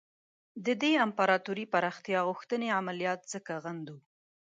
[0.65, 3.97] د دې امپراطوري پراختیا غوښتنې عملیات ځکه غندو.